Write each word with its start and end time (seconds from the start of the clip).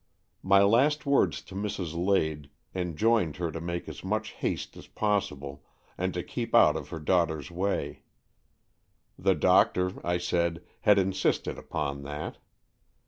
My 0.41 0.63
last 0.63 1.05
words 1.05 1.43
to 1.43 1.53
Mrs. 1.53 1.93
Lade 1.93 2.49
enjoined 2.73 3.37
her 3.37 3.51
to 3.51 3.61
make 3.61 3.87
as 3.87 4.03
much 4.03 4.31
haste 4.31 4.75
as 4.75 4.87
possible, 4.87 5.63
and 5.95 6.11
to 6.15 6.23
keep 6.23 6.55
out 6.55 6.75
of 6.75 6.89
her 6.89 6.97
daughter's 6.99 7.51
way. 7.51 8.01
The 9.19 9.35
doctor, 9.35 9.91
I 10.03 10.17
said, 10.17 10.63
had 10.79 10.97
insisted 10.97 11.59
upon 11.59 12.01
that. 12.01 12.39